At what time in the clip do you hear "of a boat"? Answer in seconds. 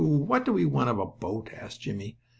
0.89-1.51